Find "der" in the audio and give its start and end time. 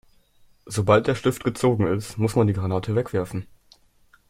1.05-1.13